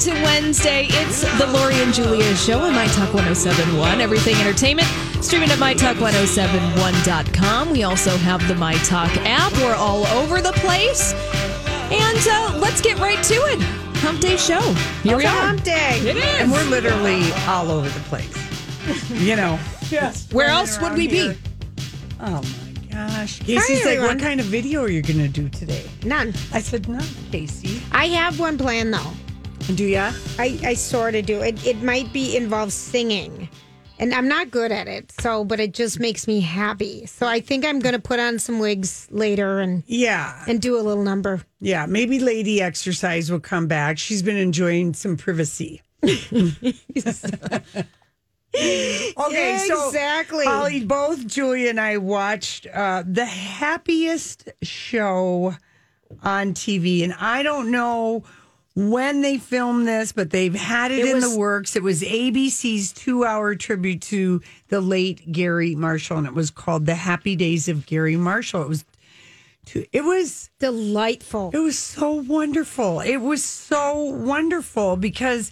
[0.00, 0.86] To Wednesday.
[0.88, 4.00] It's the Lori and Julia show on My Talk 1071.
[4.00, 4.88] Everything entertainment,
[5.22, 7.68] streaming at MyTalk1071.com.
[7.70, 9.52] We also have the My Talk app.
[9.58, 11.12] We're all over the place.
[11.92, 13.60] And uh, let's get right to it.
[13.98, 14.62] Hump Day show.
[15.02, 15.46] Here we It's a are.
[15.48, 15.98] hump day.
[16.02, 16.24] It is.
[16.24, 18.34] And we're literally all over the place.
[19.12, 19.58] You know.
[19.90, 20.26] Yes.
[20.32, 21.36] Where else would we be?
[22.20, 23.38] Oh my gosh.
[23.40, 24.16] Casey's like, everyone.
[24.16, 25.84] what kind of video are you going to do today?
[26.04, 26.32] None.
[26.54, 27.82] I said, none, Casey.
[27.92, 29.12] I have one plan though.
[29.76, 30.12] Do ya?
[30.38, 31.40] I, I sort of do.
[31.42, 33.48] It it might be involve singing.
[33.98, 37.04] And I'm not good at it, so but it just makes me happy.
[37.04, 40.42] So I think I'm gonna put on some wigs later and Yeah.
[40.48, 41.42] and do a little number.
[41.60, 41.84] Yeah.
[41.86, 43.98] Maybe Lady Exercise will come back.
[43.98, 45.82] She's been enjoying some privacy.
[48.52, 50.44] Okay, so exactly.
[50.44, 55.54] Holly, both Julia and I watched uh, the happiest show
[56.22, 58.24] on TV, and I don't know
[58.88, 61.76] when they filmed this, but they've had it, It in was- the works.
[61.76, 66.94] It was ABC's two-hour tribute to the late Gary Marshall, and it was called "The
[66.94, 68.84] Happy Days of Gary Marshall." It was,
[69.92, 71.50] it was Delightful.
[71.54, 73.00] it was so wonderful.
[73.00, 75.50] It was so wonderful because,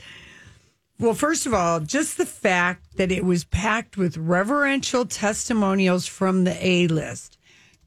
[0.99, 6.45] well, first of all, just the fact that it was packed with reverential testimonials from
[6.45, 7.38] the A list.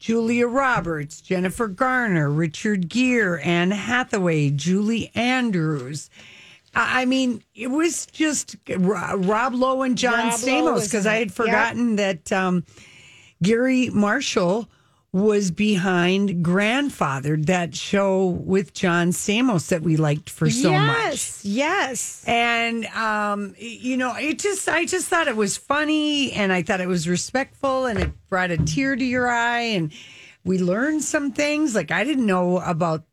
[0.01, 6.09] Julia Roberts, Jennifer Garner, Richard Gere, Anne Hathaway, Julie Andrews.
[6.73, 11.31] I mean, it was just Rob Lowe and John Rob Stamos because I had Yep.
[11.35, 12.65] forgotten that um,
[13.43, 14.67] Gary Marshall
[15.13, 21.11] was behind Grandfathered, that show with John Stamos that we liked for so much.
[21.11, 22.23] yes, yes.
[22.27, 26.79] And um, you know, it just I just thought it was funny and I thought
[26.79, 29.91] it was respectful and it brought a tear to your eye and
[30.45, 33.03] we learned some things like I didn't know about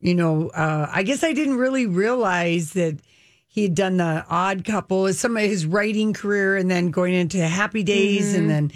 [0.00, 3.00] you know, uh, I guess I didn't really realize that
[3.48, 7.38] he had done the odd couple, some of his writing career, and then going into
[7.44, 8.70] Happy Days, and then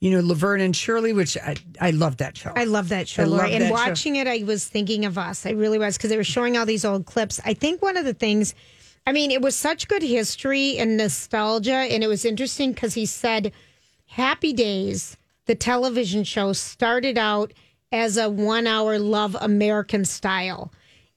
[0.00, 2.52] you know Laverne and Shirley, which I I love that show.
[2.54, 3.52] I love that show, I love Lori.
[3.52, 3.74] And that show.
[3.74, 5.46] watching it, I was thinking of us.
[5.46, 7.40] I really was because they were showing all these old clips.
[7.44, 8.54] I think one of the things,
[9.06, 11.72] I mean, it was such good history and nostalgia.
[11.74, 13.52] And it was interesting because he said
[14.06, 17.52] Happy Days, the television show, started out
[17.92, 20.72] as a one hour Love American style.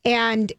[0.05, 0.53] And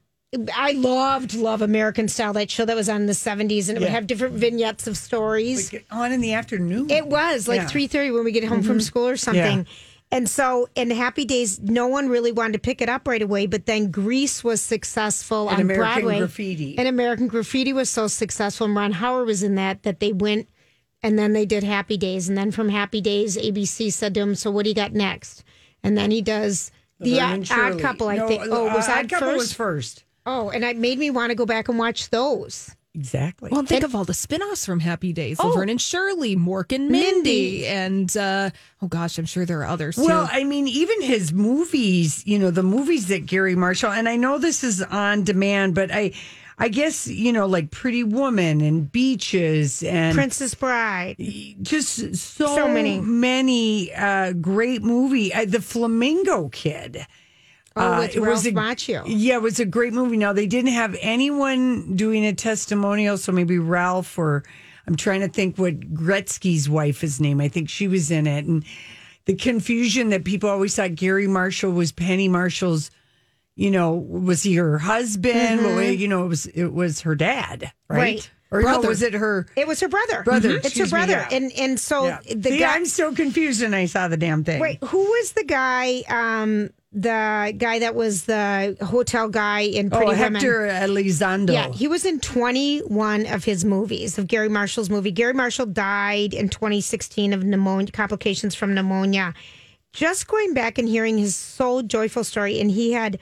[0.54, 3.80] I loved Love American Style, that show that was on in the 70s, and it
[3.80, 5.72] would have different vignettes of stories.
[5.72, 6.88] Like, on in the afternoon.
[6.88, 7.66] It was like Yeah.
[7.66, 9.66] three thirty when we get home from school or something.
[10.12, 13.46] And so in Happy Days, no one really wanted to pick it up right away.
[13.46, 16.18] But then Grease was successful And on American Broadway.
[16.18, 16.76] Graffiti.
[16.78, 18.66] And American Graffiti was so successful.
[18.66, 20.48] And Ron Howard was in that that they went
[21.02, 22.28] and then they did Happy Days.
[22.28, 25.44] And then from Happy Days, ABC said to him, "So what do you got next?"
[25.84, 27.80] And then he does the odd, and Odd Shirley.
[27.82, 28.08] Couple.
[28.08, 28.42] I No, think.
[28.46, 29.38] Oh, was uh, Odd, Odd Couple first?
[29.38, 30.04] was first.
[30.26, 32.74] Oh, and it made me want to go back and watch those.
[32.94, 33.50] Exactly.
[33.52, 35.36] Well, think of all the spin-offs from Happy Days.
[35.38, 35.48] Oh.
[35.48, 37.12] Laverne and Shirley, Mork and Mindy.
[37.62, 37.66] Mindy.
[37.68, 38.50] And, uh,
[38.82, 40.32] oh gosh, I'm sure there are others Well, too.
[40.32, 44.38] I mean, even his movies, you know, the movies that Gary Marshall, and I know
[44.38, 46.12] this is on demand, but I,
[46.58, 51.14] I guess you know, like Pretty Woman and Beaches and Princess Bride.
[51.62, 53.00] just so, So many.
[53.00, 55.32] many uh, great movie.
[55.32, 57.06] Uh, the Flamingo Kid.
[57.76, 59.04] Oh, with it Ralph a, Macchio.
[59.06, 60.16] Yeah, it was a great movie.
[60.16, 64.42] Now they didn't have anyone doing a testimonial, so maybe Ralph or
[64.86, 67.40] I'm trying to think what Gretzky's wife is name.
[67.40, 68.64] I think she was in it, and
[69.26, 72.90] the confusion that people always thought Gary Marshall was Penny Marshall's.
[73.56, 75.62] You know, was he her husband?
[75.62, 77.98] Well, you know, it was it was her dad, right?
[77.98, 77.98] Mm-hmm.
[77.98, 78.30] Right.
[78.52, 78.82] Or Brother.
[78.82, 80.22] no, was it her It was her brother.
[80.24, 80.56] brother?
[80.56, 81.36] It's her excuse me, brother, yeah.
[81.36, 82.18] and and so Yeah.
[82.34, 82.74] the See, guy.
[82.74, 84.60] I'm so confused and I saw the damn thing.
[84.60, 86.02] Wait, who was the guy?
[86.08, 90.34] Um, the guy that was the hotel guy in Pretty oh, Women.
[90.34, 91.52] Hector Elizondo.
[91.52, 95.12] Yeah, he was in 21 of his movies of Gary Marshall's movie.
[95.12, 99.32] Gary Marshall died in 2016 of pneumonia complications from pneumonia.
[99.92, 103.18] Just going back and hearing his so joyful story, and he had.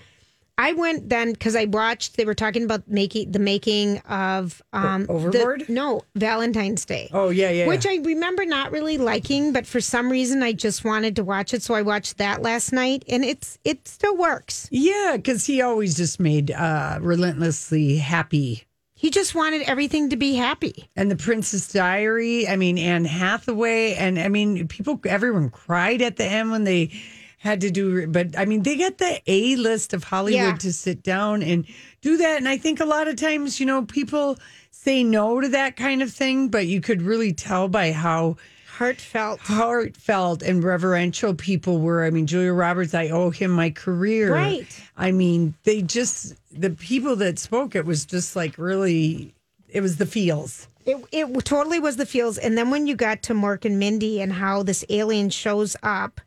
[0.58, 2.16] I went then because I watched.
[2.16, 5.68] They were talking about making the making of um, the- Overboard?
[5.68, 7.08] no, Valentine's Day.
[7.12, 7.92] Oh, yeah, yeah, Which yeah.
[7.92, 11.62] I remember not really liking, but for some reason I just wanted to watch it,
[11.62, 14.68] so I watched that last night, and it's it still works.
[14.72, 18.64] Yeah, because he always just made uh, relentlessly happy.
[18.94, 20.90] He just wanted everything to be happy.
[20.96, 26.16] And the Princess Diary, I mean, Anne Hathaway, and I mean, people, everyone cried at
[26.16, 26.90] the end when they
[27.38, 30.56] had to do, but I mean, they got the A list of Hollywood Yeah.
[30.56, 31.64] to sit down and
[32.02, 32.38] do that.
[32.38, 34.38] And I think a lot of times, you know, people
[34.70, 38.36] say no to that kind of thing, but you could really tell by how
[38.78, 39.40] Heartfelt.
[39.40, 42.04] heartfelt and reverential people were.
[42.04, 44.32] I mean, Julia Roberts, I owe him my career.
[44.32, 44.66] Right.
[44.96, 49.34] I mean, they just, the people that spoke, it was just like really,
[49.68, 50.68] it was the feels.
[50.86, 52.38] It, it totally was the feels.
[52.38, 56.20] And then when you got to Mork and Mindy and how this alien shows up,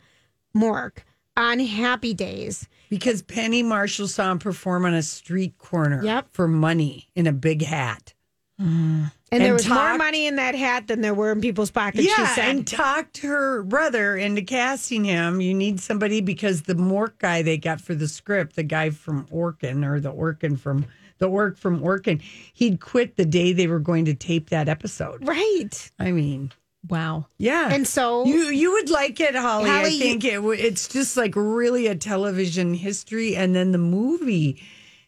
[0.56, 1.00] Mork,
[1.38, 2.68] on Happy Days.
[2.90, 6.28] Because Penny Marshall saw him perform on a street corner Yep.
[6.32, 8.14] for money in a big hat.
[8.60, 12.04] And, there And was more money in that hat than there were in people's pockets,
[12.04, 12.50] she yeah, said.
[12.50, 15.42] and talked her brother into casting him.
[15.42, 19.26] You need somebody because the Mork guy they got for the script, the guy from
[19.28, 20.86] Orkin or the Orkin from
[21.18, 22.22] the Ork from Orkin,
[22.54, 25.28] he'd quit the day they were going to tape that episode.
[25.28, 25.92] right.
[25.98, 26.52] I mean,
[26.88, 27.28] Wow.
[27.38, 27.70] yeah.
[27.72, 29.70] And so- you you would like it, Holly.
[29.70, 33.72] I Holly, you- think it w- it's just like really a television history, and then
[33.72, 34.62] the movie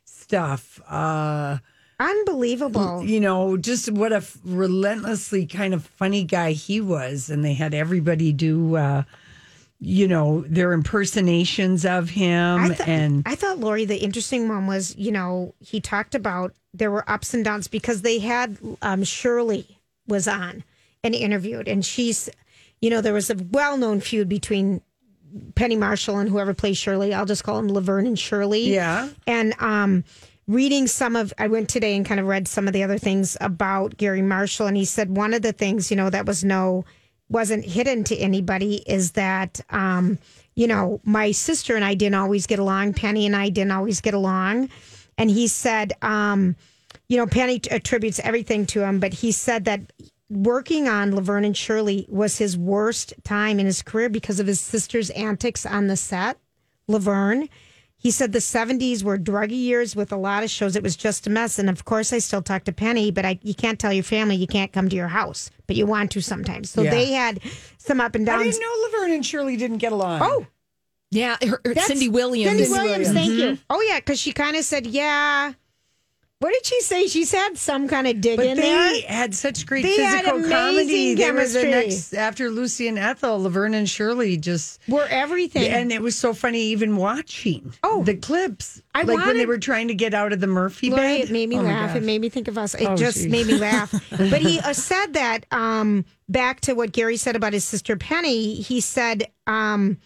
[0.06, 0.80] stuff.
[0.88, 1.58] uh
[2.00, 3.04] Unbelievable.
[3.04, 7.30] you know, just what a f- relentlessly kind of funny guy he was.
[7.30, 9.04] And they had everybody do, uh,
[9.80, 12.60] you know, their impersonations of him.
[12.60, 16.54] I, th- and I thought Lori, the interesting one was, you know, he talked about
[16.74, 19.66] there were ups and downs because they had um, Shirley
[20.08, 20.64] was on
[21.04, 22.30] and interviewed, and she's,
[22.82, 24.82] you know, there was a well-known feud between
[25.56, 27.14] Penny Marshall and whoever plays Shirley.
[27.14, 28.74] I'll just call him Laverne and Shirley.
[28.74, 29.10] Yeah.
[29.28, 30.04] And um,
[30.48, 33.36] reading some of, I went today and kind of read some of the other things
[33.42, 36.86] about Gary Marshall, and he said one of the things, you know, that was no,
[37.30, 40.20] wasn't hidden to anybody is that, um,
[40.56, 42.94] you know, my sister and I didn't always get along.
[42.94, 44.70] Penny and I didn't always get along.
[45.18, 46.56] And he said, um,
[47.10, 49.82] you know, Penny attributes everything to him, but he said that
[50.36, 54.60] working on Laverne and Shirley was his worst time in his career because of his
[54.60, 56.38] sister's antics on the set.
[56.88, 57.50] Laverne.
[57.98, 60.76] He said the 70s were druggy years with a lot of shows.
[60.76, 61.58] It was just a mess.
[61.58, 64.36] And of course, I still talk to Penny, but I, you can't tell your family
[64.36, 66.70] you can't come to your house, but you want to sometimes.
[66.70, 66.92] So Yeah.
[66.92, 67.40] they had
[67.78, 68.42] some up and downs.
[68.42, 70.20] I didn't know Laverne and Shirley didn't get along.
[70.22, 70.46] Oh,
[71.12, 72.52] Yeah, her, her- Cindy Williams.
[72.58, 73.44] Cindy Williams, thank you.
[73.52, 73.62] Mm-hmm.
[73.70, 75.54] Oh, yeah, because she kind of said, yeah.
[76.44, 77.08] What did she say?
[77.08, 79.02] She's had some kind of dig But in they there.
[79.08, 81.14] had such great They had physical comedy.
[81.14, 85.70] amazing They were the next after Lucy and Ethel, Laverne and Shirley just Were everything.
[85.72, 88.04] and it was so funny even watching Oh.
[88.04, 88.82] the clips.
[88.94, 91.22] I like when they were trying to get out of the Murphy Lori, bed.
[91.22, 91.96] it made me Oh laugh.
[91.96, 92.74] It made me think of us.
[92.76, 93.28] It Oh, just geez.
[93.32, 93.92] made me laugh.
[94.10, 98.56] but he uh, said that um, back to what Gary said about his sister Penny.
[98.56, 99.98] He said um,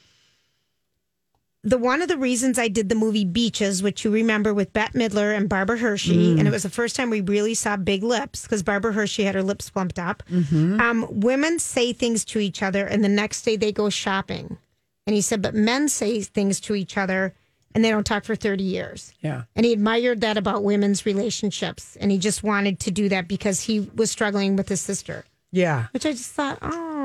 [1.64, 4.98] the one of the reasons I did the movie Beaches, which you remember with Bette
[4.98, 6.40] Midler and Barbara Hershey, Mm.
[6.40, 9.36] and it was the first time we really saw big lips because Barbara Hershey had
[9.36, 10.24] her lips plumped up.
[10.32, 10.80] Mm-hmm.
[10.80, 14.58] Um, women say things to each other, and the next day they go shopping.
[15.06, 17.34] And he said, but men say things to each other,
[17.74, 19.14] and they don't talk for thirty years.
[19.22, 19.44] Yeah.
[19.56, 21.96] And he admired that about women's relationships.
[22.00, 25.88] And he just wanted to do that because he was struggling with his sister, Yeah.
[25.92, 26.97] which I just thought, oh.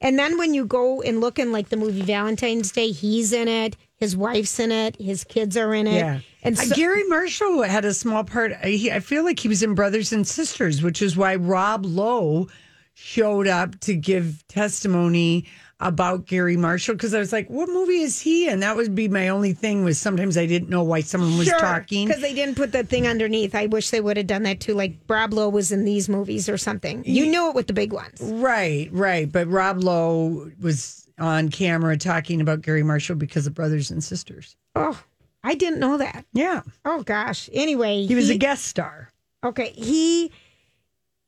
[0.00, 3.48] And then when you go and look in like the movie Valentine's Day, he's in
[3.48, 5.94] it, his wife's in it, his kids are in it.
[5.96, 6.20] Yeah.
[6.42, 8.52] And Uh, Gary Marshall had a small part.
[8.62, 11.84] I, he- I feel like he was in Brothers and Sisters, which is why Rob
[11.86, 12.48] Lowe
[12.94, 15.46] showed up to give testimony
[15.78, 16.94] about Gary Marshall.
[16.94, 18.60] Because I was like, what movie is he in?
[18.60, 22.06] That would be my only thing was sometimes I didn't know why someone was talking.
[22.08, 23.54] Because they didn't put that thing underneath.
[23.54, 24.74] I wish they would have done that too.
[24.74, 27.02] Like Rob Lowe was in these movies or something.
[27.04, 28.20] You knew it with the big ones.
[28.22, 29.30] Right, right.
[29.30, 34.56] But Rob Lowe was on camera talking about Gary Marshall because of Brothers and Sisters.
[34.74, 35.02] Oh,
[35.44, 36.24] I didn't know that.
[36.32, 36.62] Yeah.
[36.84, 37.48] Oh gosh.
[37.52, 39.10] Anyway, He was a guest star.
[39.44, 40.32] Okay, he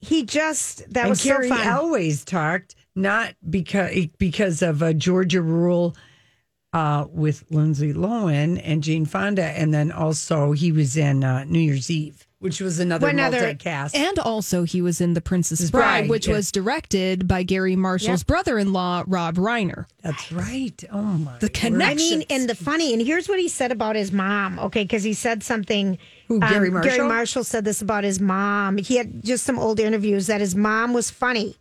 [0.01, 1.69] he just that and was Carrie so fun.
[1.69, 5.97] always talked not because because of a Georgia rule
[6.73, 11.61] uh, with Lindsay Lohan and Jane Fonda, and then also he was in uh, New
[11.61, 12.27] Year's Eve.
[12.41, 13.97] which was another, Another- multicast.
[13.97, 16.35] And also, he was in The Princess Bride, Bride, which yeah.
[16.35, 18.27] was directed by Gary Marshall's Yep.
[18.29, 19.87] brother in law, Rob Reiner.
[20.03, 20.85] That's right.
[20.93, 21.39] Oh my.
[21.39, 21.89] The connection.
[21.89, 24.59] I mean, and the funny, and here's what he said about his mom.
[24.61, 25.99] Okay, because he said something.
[26.29, 26.91] Who, Gary Marshall?
[26.97, 28.77] Gary Marshall said this about his mom.
[28.77, 31.57] He had just some old interviews that his mom was funny.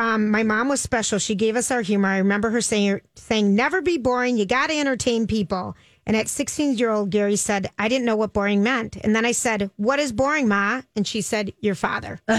[0.00, 1.18] Um, my mom was special.
[1.18, 2.08] She gave us our humor.
[2.08, 4.38] I remember her saying, saying, "Never be boring.
[4.38, 5.76] You got to entertain people."
[6.06, 9.24] And at 16 year old, Gary said, "I didn't know what boring meant." And then
[9.26, 12.20] I said, "What is boring, Ma?" And she said, "Your father."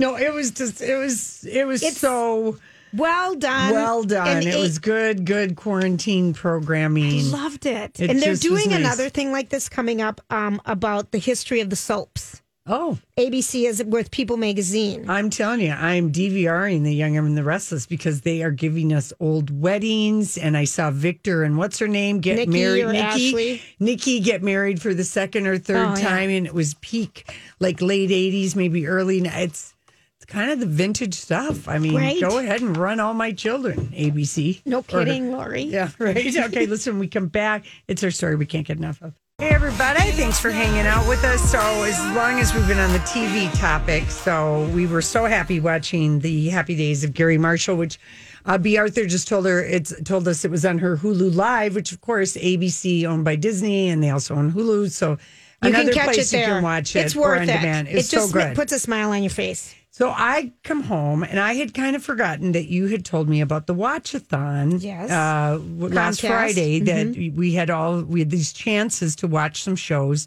[0.00, 0.80] No, it was just.
[0.82, 1.44] It was.
[1.44, 2.58] It was It's- so
[2.92, 3.72] Well done.
[3.72, 4.26] well done.
[4.38, 5.24] And it was good.
[5.24, 7.30] Good quarantine programming.
[7.30, 8.00] Loved it.
[8.00, 8.80] It and they're doing nice.
[8.80, 12.42] another thing like this coming up um, about the history of the soaps.
[12.66, 15.08] Oh, ABC is with People Magazine.
[15.08, 19.12] I'm telling you, I'm DVRing the Young and the Restless because they are giving us
[19.20, 20.36] old weddings.
[20.36, 22.82] And I saw Victor and what's her name get Nikki married.
[22.84, 23.62] or Nikki, Ashley?
[23.80, 26.08] Nikki get married for the second or third Oh, yeah.
[26.08, 29.18] time, and it was peak, like late '80s, maybe early.
[29.24, 29.74] It's
[30.16, 31.68] it's kind of the vintage stuff.
[31.68, 32.20] I mean, Right.
[32.20, 34.62] go ahead and run all my children, ABC.
[34.64, 35.62] No Or- kidding, Lori.
[35.64, 36.34] Yeah, right.
[36.36, 39.12] Okay, listen, when we come back, it's our story we can't get enough of.
[39.38, 40.00] Hey, everybody.
[40.12, 41.50] Thanks for hanging out with us.
[41.50, 45.60] So, as long as we've been on the TV topic, so we were so happy
[45.60, 47.98] watching the Happy Days of Gary Marshall, which
[48.46, 48.78] uh, B.
[48.78, 52.00] Arthur just told her, it's told us it was on her Hulu Live, which, of
[52.00, 54.90] course, ABC owned by Disney, and they also own Hulu.
[54.90, 56.54] So, You another can catch place it you there.
[56.54, 57.00] can watch it.
[57.00, 57.56] It's or worth on it.
[57.58, 57.88] demand.
[57.88, 59.74] It's it just so puts a smile on your face.
[59.96, 63.40] So I come home and I had kind of forgotten that you had told me
[63.40, 64.82] about the watchathon.
[64.82, 65.10] Yes.
[65.10, 66.20] Uh, last.
[66.20, 67.34] Friday that Mm-hmm.
[67.34, 70.26] we had all we had these chances to watch some shows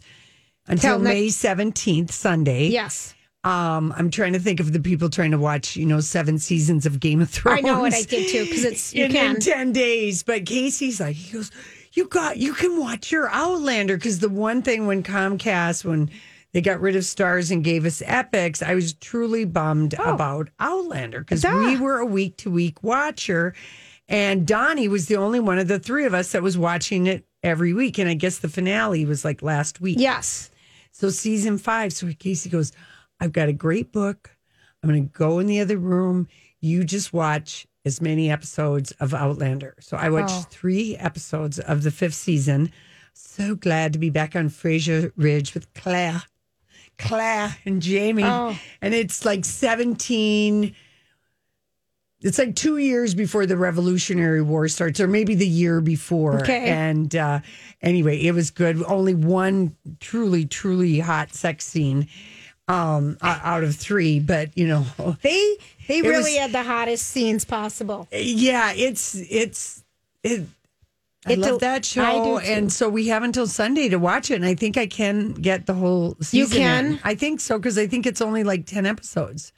[0.66, 2.66] until May seventeenth, Sunday.
[2.66, 3.14] Yes.
[3.44, 6.84] Um, I'm trying to think of the people trying to watch, you know, seven seasons
[6.84, 7.58] of Game of Thrones.
[7.58, 9.36] I know what I did too because it's you in, can.
[9.36, 10.24] in 10 days.
[10.24, 11.52] But Casey's like, he goes,
[11.92, 13.96] you got, you can watch your Outlander.
[13.98, 16.10] Cause the one thing when Comcast, when
[16.52, 20.14] they got rid of Starz and gave us Epix, I was truly bummed oh.
[20.14, 23.54] about Outlander because we were a week to week watcher.
[24.08, 27.24] And Donnie was the only one of the three of us that was watching it
[27.44, 27.98] every week.
[27.98, 29.98] And I guess the finale was like last week.
[30.00, 30.50] yes.
[30.92, 31.92] So season five.
[31.92, 32.72] So Casey goes,
[33.20, 34.36] I've got a great book.
[34.82, 36.26] I'm going to go in the other room.
[36.60, 39.76] You just watch as many episodes of Outlander.
[39.80, 40.46] So I watched Oh.
[40.50, 42.72] three episodes of the fifth season.
[43.14, 46.22] So glad to be back on Fraser Ridge with Claire,
[47.00, 48.24] Claire and Jamie.
[48.24, 48.58] Oh.
[48.82, 50.74] And it's like 17.
[52.22, 56.40] It's like two years before the Revolutionary War starts, or maybe the year before.
[56.40, 56.68] Okay.
[56.68, 57.40] And uh,
[57.80, 58.82] anyway, it was good.
[58.84, 62.08] Only one truly, truly hot sex scene
[62.68, 64.84] um, out of three, but you know,
[65.22, 65.56] They
[65.88, 68.06] they really was- had the hottest scenes possible.
[68.12, 69.82] yeah, it's it's
[70.22, 70.42] it.
[71.26, 74.30] I It's love a- that show, I and so we have until Sunday to watch
[74.30, 74.36] it.
[74.36, 76.38] And I think I can get the whole season.
[76.38, 76.86] You can?
[76.92, 77.00] in.
[77.04, 79.52] I think so because I think it's only like ten episodes,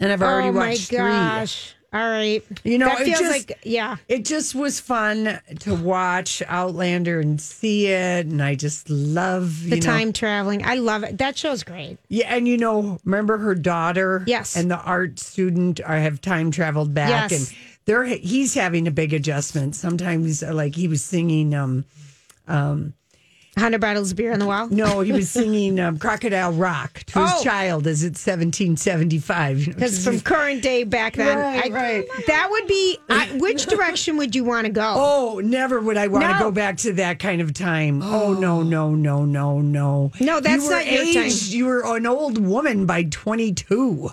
[0.00, 1.74] and I've already oh watched my gosh!
[1.92, 2.42] All right.
[2.64, 3.96] You know, that it feels just- like yeah.
[4.08, 9.76] It just was fun to watch Outlander and see it, and I just love The
[9.76, 10.64] know- time traveling.
[10.64, 11.18] I love it.
[11.18, 11.98] That show's great.
[12.08, 14.24] Yeah, and you know, remember her daughter?
[14.26, 14.56] Yes.
[14.56, 17.32] And the art student are, have time traveled back, Yes.
[17.50, 19.74] and they're he's having a big adjustment.
[19.76, 21.54] Sometimes, uh, like he was singing.
[21.54, 21.84] um
[23.58, 24.66] Hundred bottles of beer on the wall.
[24.68, 27.44] No, he was singing um, "Crocodile Rock" to his Oh.
[27.44, 29.60] child as it's 1775.
[29.60, 32.06] you know, Because from current day back then, Right, I- right.
[32.28, 32.96] that would be.
[33.10, 34.94] I, which direction would you want to go?
[34.96, 36.38] Oh, never would I want to No.
[36.38, 38.00] go back to that kind of time.
[38.02, 40.12] Oh, no, no, no, no, no.
[40.18, 41.30] No, that's you not your time.
[41.48, 44.12] You were an old woman by 22.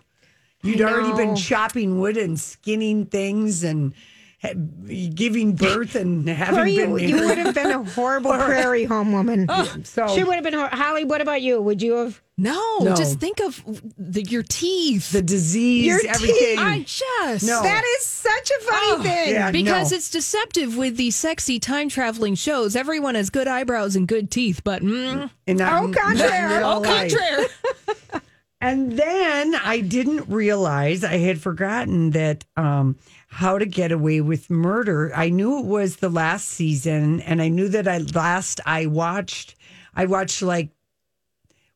[0.62, 3.94] You'd already been chopping wood and skinning things and
[4.42, 4.54] ha-
[5.13, 9.13] giving birth and having Or you, been you would have been a horrible prairie home
[9.13, 9.48] woman.
[9.86, 10.54] so she would have been.
[10.54, 11.62] hor- Holly, what about you?
[11.62, 12.22] Would you have?
[12.38, 12.96] No, No.
[12.96, 13.62] just think of
[13.98, 15.12] the, your teeth.
[15.12, 16.10] the disease, Your teeth.
[16.16, 16.58] everything.
[16.60, 17.62] I just No.
[17.62, 19.34] That is such a funny Oh, thing.
[19.34, 19.51] yeah.
[19.51, 19.98] because no.
[19.98, 22.78] it's deceptive with these sexy time traveling shows.
[22.78, 26.60] Everyone has good eyebrows and good teeth, but mm, And not- Au not contraire.
[26.60, 27.12] real au life.
[27.13, 28.22] contraire.
[28.62, 32.98] And then I didn't realize I had forgotten that um,
[33.30, 35.13] how to get away with murder.
[35.16, 39.56] I knew it was the last season, and I knew that I last I watched.
[39.96, 40.70] I watched like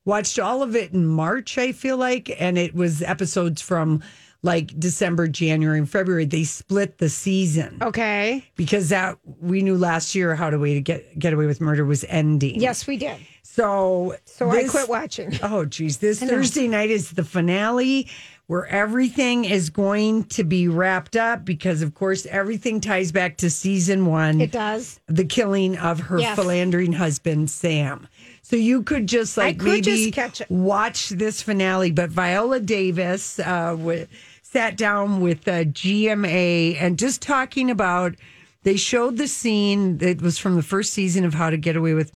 [0.04, 1.58] watched all of it in March.
[1.58, 4.04] I feel like, and it was episodes from
[4.44, 6.26] like December, January, and February.
[6.26, 8.44] They split the season Okay.
[8.56, 11.86] because that we knew last year how to way to get get away with murder
[11.86, 12.60] was ending.
[12.62, 13.18] Yes, we did.
[13.42, 15.38] So So I quit watching.
[15.44, 15.98] Oh, geez.
[15.98, 16.20] This.
[16.22, 18.08] Thursday night is the finale.
[18.48, 23.50] where everything is going to be wrapped up because, of course, everything ties back to
[23.50, 24.42] season one.
[24.42, 25.00] It does.
[25.08, 26.36] The killing of her Yes.
[26.36, 28.06] philandering husband, Sam.
[28.42, 31.92] So you could just like could maybe just watch this finale.
[31.92, 34.06] But Viola Davis uh, w-
[34.54, 38.14] sat down with uh, GMA and just talking about.
[38.62, 41.96] They showed the scene that was from the first season of How to Get Away
[41.96, 42.12] with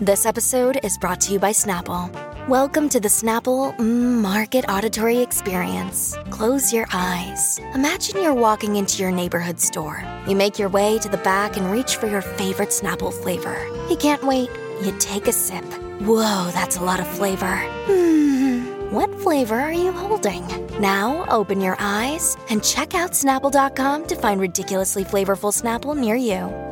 [0.00, 2.12] This episode is brought to you by Snapple.
[2.46, 6.14] Welcome to the Snapple Market Auditory Experience.
[6.28, 7.58] Close your eyes.
[7.74, 10.04] Imagine you're walking into your neighborhood store.
[10.28, 13.66] You make your way to the back and reach for your favorite Snapple flavor.
[13.88, 14.50] You can't wait.
[14.84, 15.64] You take a sip.
[16.02, 17.56] Whoa, that's a lot of flavor.
[17.86, 18.31] Hmm,
[18.92, 20.46] what flavor are you holding?
[20.78, 26.71] Now open your eyes and check out Snapple.com to find ridiculously flavorful Snapple near you.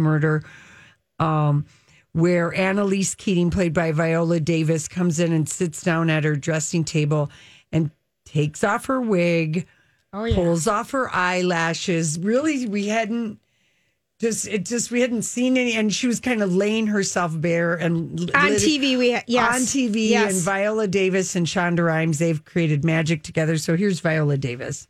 [0.00, 0.42] Murder,
[1.18, 1.64] um,
[2.12, 6.82] where Annalise Keating, played by Viola Davis, comes in and sits down at her dressing
[6.84, 7.30] table
[7.70, 7.90] and
[8.24, 9.66] takes off her wig,
[10.12, 10.34] Oh yeah.
[10.34, 12.18] pulls off her eyelashes.
[12.18, 13.38] Really, we hadn't
[14.20, 17.74] just it just we hadn't seen any, and she was kind of laying herself bare
[17.76, 19.54] and On lit- TV, we ha- yes.
[19.54, 20.34] on TV, Yes.
[20.34, 23.56] and Viola Davis and Shonda Rhimes they've created magic together.
[23.56, 24.88] So here's Viola Davis.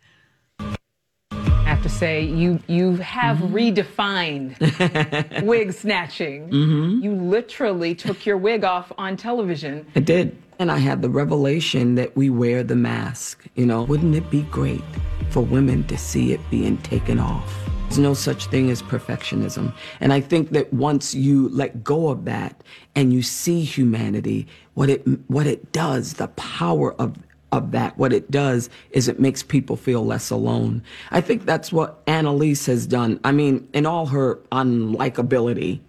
[1.91, 3.53] I have to say you you have mm-hmm.
[3.53, 6.49] redefined wig snatching.
[6.49, 7.03] Mm-hmm.
[7.03, 9.85] You literally took your wig off on television.
[9.97, 10.37] I did.
[10.61, 13.45] And I had the revelation that we wear the mask.
[13.57, 14.85] You know, wouldn't it be great
[15.31, 17.53] for women to see it being taken off?
[17.85, 19.75] There's no such thing as perfectionism.
[19.99, 22.63] And I think that once you let go of that
[22.95, 27.17] and you see humanity, what it what it does, the power of
[27.53, 30.83] of that, what it does is it makes people feel less alone.
[31.11, 33.19] I think that's what Annalise has done.
[33.25, 35.81] I mean, in all her unlikability,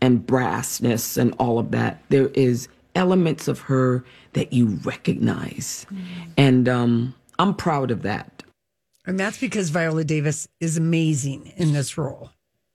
[0.00, 2.00] and brassness and all of that.
[2.08, 5.86] There is elements of her that you recognize.
[6.36, 8.44] And um, I'm proud of that.
[9.06, 12.30] And that's because Viola Davis is amazing in this role.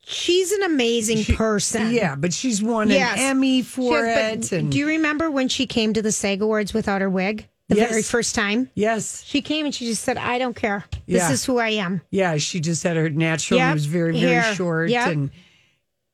[0.05, 1.91] She's an amazing person.
[1.93, 3.13] Yeah, but she's won Yes.
[3.17, 4.57] an Emmy for has- it.
[4.59, 7.75] And do you remember when she came to the SAG Awards without her wig the
[7.77, 7.89] Yes.
[7.89, 8.69] very first time?
[8.75, 10.83] yes, She came and she just said, "I don't care.
[11.07, 13.59] This is who I am." yeah, she just had her natural.
[13.59, 13.69] Yep.
[13.69, 14.55] It was very, very Hair.
[14.55, 14.89] short.
[14.89, 15.07] Yep.
[15.07, 15.31] And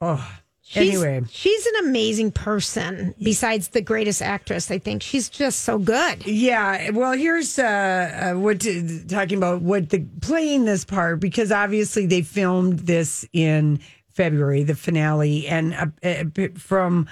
[0.01, 0.31] oh,
[0.61, 3.15] She's, anyway, she's an amazing person.
[3.19, 6.27] Besides the greatest actress, I think she's just so good.
[6.27, 6.91] yeah.
[6.91, 12.05] Well, here's uh, uh what to, talking about what the playing this part because obviously
[12.05, 13.79] they filmed this in
[14.13, 17.07] February, the finale, and uh, uh, from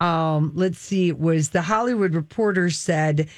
[0.00, 3.28] um, let's see, it was the Hollywood Reporter said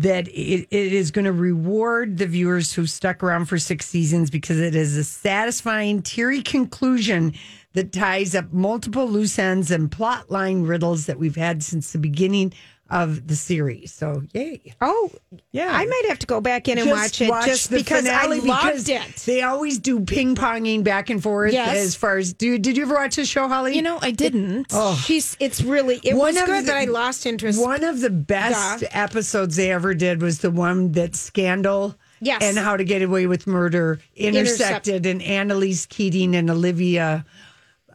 [0.00, 4.30] that it, it is going to reward the viewers who stuck around for six seasons
[4.30, 7.34] because it is a satisfying, teary conclusion
[7.74, 11.98] that ties up multiple loose ends and plot line riddles that we've had since the
[11.98, 12.50] beginning
[12.90, 13.92] of the series.
[13.92, 14.74] So, yay.
[14.80, 15.10] Oh,
[15.52, 15.70] Yeah.
[15.72, 18.26] I might have to go back in and Just watch it just the because I
[18.26, 19.16] loved because it.
[19.26, 21.76] They always do ping ponging back and forth Yes.
[21.76, 23.76] as far as do did you ever watch the show, Holly?
[23.76, 24.66] You know, I didn't.
[24.72, 26.14] Oh, She's it's really it.
[26.14, 27.60] One was of good, the- but I lost interest.
[27.60, 28.88] One of the best Yeah.
[28.92, 32.42] episodes they ever did was the one that Scandal Yes.
[32.42, 34.58] and How to Get Away with Murder Intercept.
[34.88, 37.24] intersected, and Annalise Keating and Olivia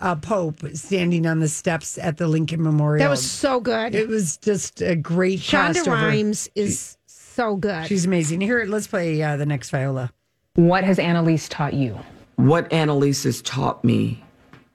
[0.01, 3.03] uh, Pope standing on the steps at the Lincoln Memorial.
[3.03, 3.95] that was so good.
[3.95, 5.87] it was just a great Shonda crossover.
[5.87, 7.87] Rhimes is so good.
[7.87, 8.41] She's amazing.
[8.41, 10.11] Here, let's play uh, the next Viola.
[10.55, 11.99] What has Annalise taught you?
[12.37, 14.23] What Annalise has taught me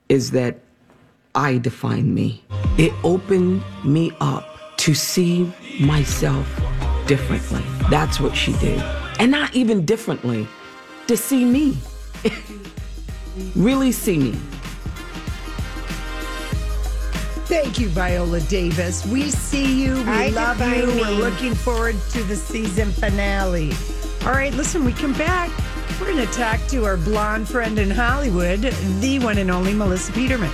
[0.08, 0.58] is that
[1.34, 2.42] I define me.
[2.76, 4.46] It opened me up
[4.78, 6.46] to see myself
[7.06, 7.62] differently.
[7.90, 8.80] That's what she did.
[9.18, 10.46] And not even differently,
[11.06, 11.76] to see me.
[13.54, 14.38] really see me.
[17.50, 19.04] Thank you, Viola Davis.
[19.04, 19.94] We see you.
[19.94, 20.86] We I love you.
[20.86, 21.00] me.
[21.00, 23.72] We're looking forward to the season finale.
[24.22, 25.50] All right, listen, we come back.
[26.00, 28.60] We're going to talk to our blonde friend in Hollywood,
[29.00, 30.48] the one and only Melissa Peterman.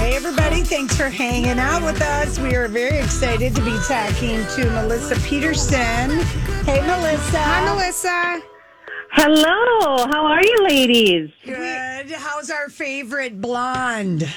[0.00, 0.62] Hey, everybody.
[0.62, 2.40] Thanks for hanging out with us.
[2.40, 6.18] We are very excited to be talking to Melissa Peterman.
[6.64, 7.38] Hey, Melissa.
[7.38, 8.42] Hi, Melissa.
[9.12, 11.30] Hello, how are you, ladies?
[11.44, 12.10] Good.
[12.10, 14.28] How's our favorite blonde?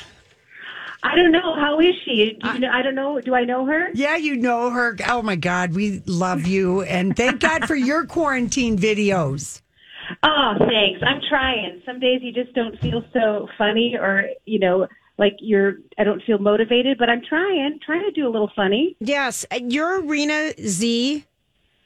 [1.04, 1.56] I don't know.
[1.56, 2.38] How is she?
[2.42, 3.22] Do you know, I don't know.
[3.22, 3.90] Do I know her?
[3.94, 4.98] Yeah, you know her.
[5.08, 6.82] Oh my God, we love you.
[6.84, 9.62] And thank God for your quarantine videos.
[10.24, 11.02] Oh, thanks.
[11.06, 11.82] I'm trying.
[11.86, 16.22] Some days you just don't feel so funny or, you know, like you're, I don't
[16.24, 18.96] feel motivated, but I'm trying, trying to do a little funny.
[19.00, 21.26] Yes, uh, your Rena Z.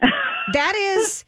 [0.54, 1.26] that is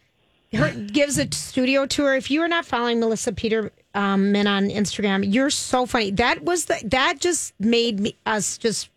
[0.54, 2.16] her gives a studio tour.
[2.16, 6.12] If you are not following Melissa Peterman um, on Instagram, you're so funny.
[6.12, 8.90] That was the that just made me us just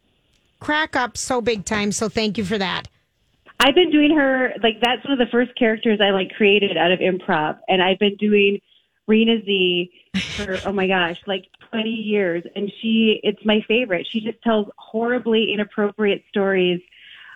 [0.61, 1.93] crack up so big time.
[1.93, 2.89] So thank you for that.
[3.61, 6.93] I've been doing her like that's one of the first characters I like created out
[6.93, 8.61] of improv, and I've been doing
[9.07, 9.91] Rena Z
[10.37, 14.07] for oh my gosh, like 20 years, and she it's my favorite.
[14.11, 16.81] She just tells horribly inappropriate stories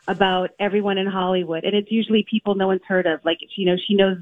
[0.09, 3.21] about everyone in Hollywood, and it's usually people no one's heard of.
[3.25, 4.19] Like you know, she knows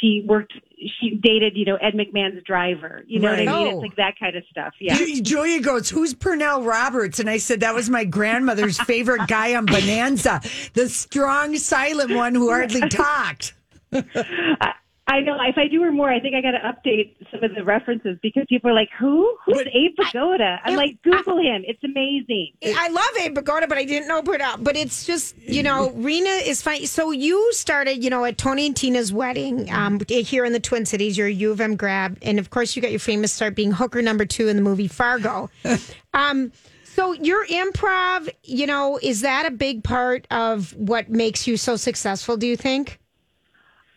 [0.00, 0.52] she worked
[1.00, 3.46] she dated you know ed mcmahon's driver you know Right.
[3.46, 3.76] what i mean Oh.
[3.76, 7.20] it's like that kind of stuff yeah Ju- Julia goes, Who's Pernell Roberts?
[7.20, 10.40] And I said, That was my grandmother's favorite guy on Bonanza,
[10.74, 13.54] the strong, silent one who hardly talked.
[13.92, 14.72] I,
[15.10, 17.54] I know if i do her more i think i got to update some of
[17.54, 21.82] the references because people are like who who's abe vigoda i'm like google him it's
[21.84, 24.62] amazing I love Abe Vigoda, but I didn't know put out.
[24.62, 26.86] But it's just you know, Rena is fine.
[26.86, 30.86] So you started, you know, at Tony and Tina's wedding um, here in the Twin
[30.86, 31.16] Cities.
[31.16, 33.72] You're a U of M grab, and of course, you got your famous start being
[33.72, 35.50] hooker number two in the movie Fargo.
[36.14, 36.52] um,
[36.84, 41.76] so your improv, you know, is that a big part of what makes you so
[41.76, 42.36] successful?
[42.36, 42.98] Do you think?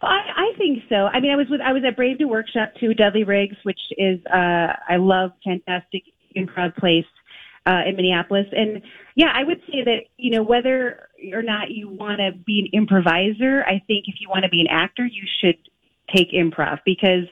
[0.04, 1.08] I, I think so.
[1.08, 3.80] I mean, I was with I was at Brave New Workshop too, Dudley Riggs, which
[3.98, 6.04] is uh, I love fantastic
[6.36, 7.06] improv place
[7.66, 8.82] uh, in Minneapolis, and
[9.16, 12.68] yeah, I would say that you know whether or not you want to be an
[12.78, 15.58] improviser, I think if you want to be an actor, you should
[16.14, 17.26] take improv because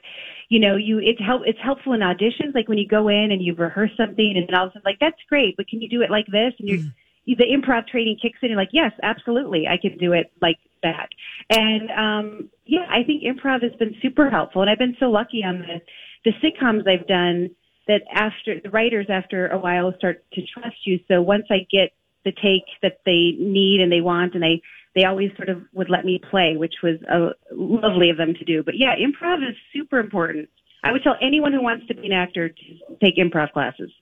[0.48, 2.54] you know you it's help it's helpful in auditions.
[2.54, 4.82] Like when you go in and you rehearse something and then all of a sudden
[4.84, 6.52] like that's great but can you do it like this?
[6.58, 6.90] And you're you-
[7.26, 11.08] the improv training kicks in and like yes absolutely i can do it like that.
[11.50, 15.42] And um yeah i think improv has been super helpful and i've been so lucky
[15.44, 15.80] on the
[16.24, 17.50] the sitcoms i've done
[17.88, 20.98] that after the writers after a while start to trust you.
[21.08, 21.92] So once i get
[22.24, 24.60] the take that they need and they want and they
[24.94, 28.44] they always sort of would let me play which was uh, lovely of them to
[28.44, 28.62] do.
[28.64, 30.48] But yeah improv is super important.
[30.84, 33.92] I would tell anyone who wants to be an actor to take improv classes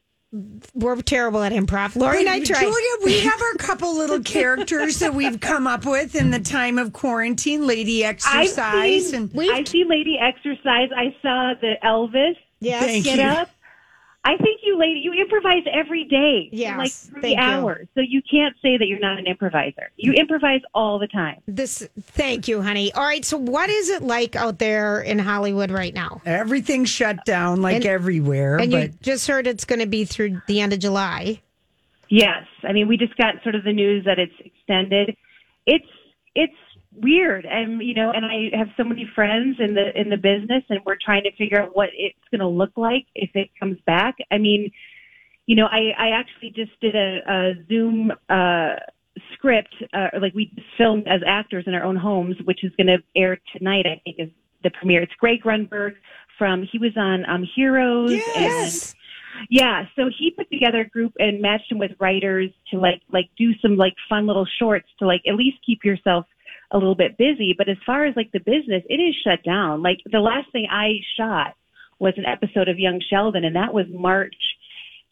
[0.75, 1.97] We're terrible at improv.
[1.97, 2.61] Lori and I tried.
[2.61, 6.79] Julia, we have our couple little characters that we've come up with in the time
[6.79, 7.67] of quarantine.
[7.67, 10.91] Lady exercise I've seen, and I see Lady Exercise.
[10.97, 12.85] I saw the Elvis Yes.
[12.85, 13.25] Thank get you.
[13.25, 13.51] up.
[14.23, 16.49] I think you, lady, you improvise every day.
[16.51, 17.43] for Yes, like three thank you.
[17.43, 17.89] hours.
[17.95, 19.91] So you can't say that you're not an improviser.
[19.97, 21.41] You improvise all the time.
[21.49, 21.89] This.
[22.03, 22.93] Thank you, honey.
[22.93, 23.25] All right.
[23.25, 26.21] So, what is it like out there in Hollywood right now?
[26.27, 28.59] everything's shut down like And- everywhere.
[28.59, 31.41] And but you just heard it's going to be through the end of July.
[32.11, 35.17] Yes, I mean we just got sort of the news that it's extended.
[35.65, 35.87] It's
[36.35, 36.53] it's
[36.95, 40.65] weird, and you know, and I have so many friends in the in the business,
[40.69, 43.79] and we're trying to figure out what it's going to look like if it comes
[43.87, 44.17] back.
[44.31, 44.71] I mean,
[45.47, 48.77] you know, I I actually just did a, a Zoom uh,
[49.35, 52.99] script, uh, like we filmed as actors in our own homes, which is going to
[53.17, 53.87] air tonight.
[53.87, 54.31] I think is
[54.63, 55.03] the premiere.
[55.03, 55.95] It's Greg Grunberg
[56.39, 58.93] from he was on um, Heroes Yes.
[58.93, 58.97] and
[59.49, 63.31] yeah, so he put together a group and matched him with writers to like like
[63.39, 66.27] do some like fun little shorts to like at least keep yourself
[66.71, 67.55] a little bit busy.
[67.57, 69.83] But as far as like the business, it is shut down.
[69.83, 71.55] Like the last thing I shot
[71.99, 74.35] was an episode of Young Sheldon, and that was March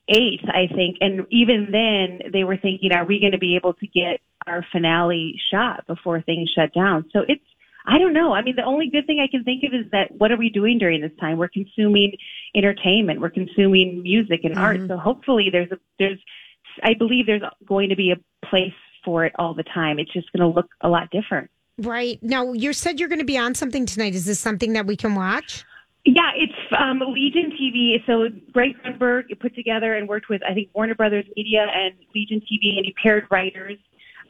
[0.09, 0.97] eighth, I think.
[1.01, 4.65] And even then, they were thinking, are we going to be able to get our
[4.73, 7.05] finale shot before things shut down?
[7.13, 7.43] So it's
[7.91, 8.35] I don't know.
[8.35, 10.51] I mean, the only good thing I can think of is that what are we
[10.51, 11.39] doing during this time?
[11.39, 12.13] We're consuming
[12.55, 14.79] entertainment, we're consuming music and art.
[14.79, 14.89] Mm-hmm.
[14.89, 16.19] So hopefully, there's a there's
[16.83, 18.75] I believe there's going to be a place
[19.09, 19.99] for it all the time.
[19.99, 21.51] It's just going to look a lot different.
[21.79, 22.19] Right.
[22.23, 24.15] Now, you said you're going to be on something tonight.
[24.15, 25.65] Is this something that we can watch?
[26.05, 28.05] Yeah, it's um, Legion TV.
[28.07, 32.41] So Greg Grunberg put together and worked with I think Warner Brothers Media and Legion
[32.41, 33.79] TV, and he paired writers.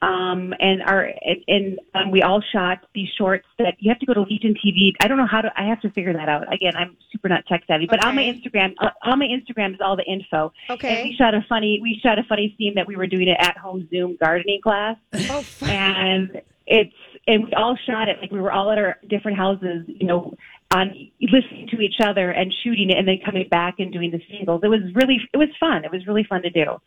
[0.00, 4.06] Um, and our and, and um, we all shot these shorts that you have to
[4.06, 4.92] go to Legion TV.
[5.00, 5.52] I don't know how to.
[5.56, 6.52] I have to figure that out.
[6.52, 9.80] Again, I'm super not tech savvy, but on my Instagram, uh, on my Instagram is
[9.80, 10.52] all the info.
[10.70, 11.00] Okay.
[11.00, 11.80] And we shot a funny.
[11.82, 14.96] We shot a funny scene that we were doing an at-home Zoom gardening class
[15.30, 16.94] Oh, and it's
[17.26, 20.34] and we all shot it like we were all at our different houses, you know,
[20.70, 24.20] on listening to each other and shooting it, and then coming back and doing the
[24.30, 24.60] singles.
[24.62, 25.84] It was really it was fun.
[25.84, 26.80] It was really fun to do.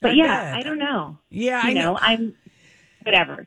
[0.00, 0.54] But yeah.
[0.56, 1.18] I don't know.
[1.30, 1.98] Yeah, you I know, know.
[2.00, 2.34] I'm
[3.04, 3.46] whatever.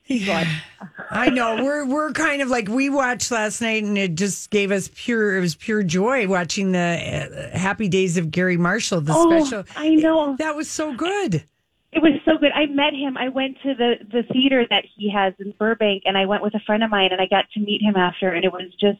[1.11, 4.71] I know we're we're kind of like we watched last night, and it just gave
[4.71, 9.13] us pure it was pure joy watching the uh, Happy Days of Gary Marshall, the
[9.15, 9.63] Oh, special.
[9.75, 10.35] I know.
[10.37, 11.43] that was so good.
[11.91, 12.51] It was so good.
[12.55, 13.17] I met him.
[13.17, 16.55] I went to the the theater that he has in Burbank, and I went with
[16.55, 18.99] a friend of mine, and I got to meet him after, and it was just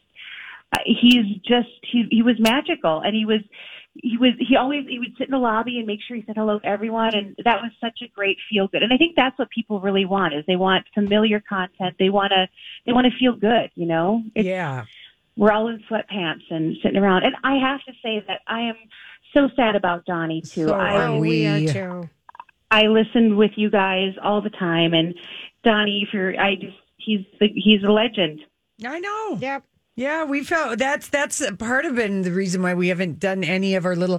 [0.72, 3.40] uh, he's just he he was magical, and he was
[3.94, 6.36] he was he always he would sit in the lobby and make sure he said
[6.36, 8.82] hello to everyone, and that was such a great feel good.
[8.82, 11.94] And I think that's what people really want is they want familiar content.
[11.98, 12.48] They want to
[12.86, 13.70] they want to feel good.
[13.74, 14.84] You know, it's, Yeah,
[15.36, 17.24] we're all in sweatpants and sitting around.
[17.24, 18.76] And I have to say that I am
[19.32, 20.68] so sad about Donnie too.
[20.68, 22.08] So I are Oh, we are too.
[22.70, 25.14] I listened with you guys all the time, and
[25.62, 28.40] Donnie, if you're, I just he's the, he's a legend.
[28.84, 29.38] I know.
[29.40, 29.62] Yep.
[29.96, 32.10] Yeah, we felt that's that's a part of it.
[32.10, 34.18] And the reason why we haven't done any of our little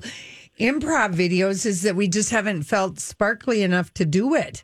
[0.59, 4.63] improv videos is that we just haven't felt sparkly enough to do it.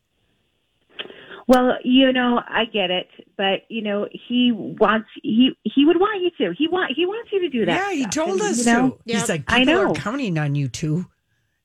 [1.47, 6.21] Well, you know, I get it, but you know, he wants he he would want
[6.23, 6.53] you to.
[6.57, 7.75] He want he wants you to do that.
[7.75, 8.13] yeah, he stuff.
[8.13, 8.97] told And, us you know, to.
[9.13, 11.07] He's like, I people are counting on you two,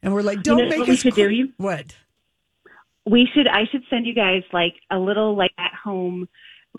[0.02, 1.28] and we're like, don't know make what we us should do?
[1.28, 1.94] qu- You what?
[3.08, 6.28] we should I should send you guys like a little like at home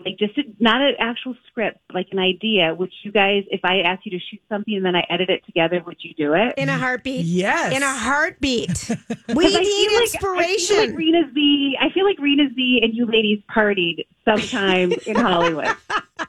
[0.04, 2.74] like just a, not an actual script, like an idea.
[2.74, 5.44] Which you guys, if I asked you to shoot something and then I edit it
[5.46, 6.54] together, would you do it?
[6.56, 7.24] In a heartbeat.
[7.24, 7.74] Yes.
[7.74, 8.90] In a heartbeat.
[9.34, 11.76] We 'Cause I need feel like- I feel like Rena Z.
[11.80, 15.68] I feel like Rena Z and you ladies partied sometime in Hollywood.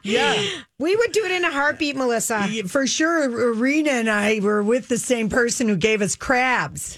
[0.04, 0.36] Yeah.
[0.80, 2.46] we would do it in a heartbeat, Melissa.
[2.68, 6.98] For sure, Rena and I were with the same person who gave us crabs.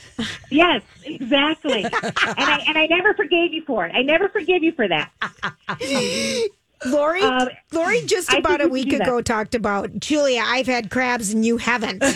[0.50, 1.84] Yes, exactly.
[1.84, 3.94] and I and I never forgave you for it.
[3.96, 5.12] I never forgive you for that.
[6.86, 9.08] Lori, Um, Lori just I about a week should that.
[9.08, 10.42] ago talked about Julia.
[10.46, 12.04] I've had crabs and you haven't.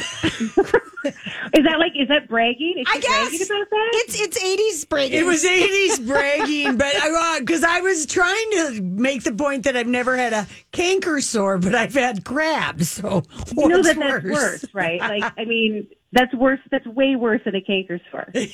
[1.54, 2.80] Is that like is that bragging?
[2.80, 3.90] Is I guess bragging about that?
[3.94, 5.20] it's it's eighties breaking.
[5.20, 6.94] It was 80s bragging, but
[7.40, 11.60] because I was trying to make the point that I've never had a canker sore,
[11.60, 12.90] but I've had crabs.
[12.90, 13.22] So
[13.56, 15.00] you know what's that that's worse, right?
[15.00, 16.60] Like I mean, that's worse.
[16.72, 18.26] That's way worse than a canker sore.
[18.34, 18.46] right.